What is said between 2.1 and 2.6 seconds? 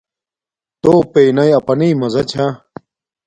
چھݳ.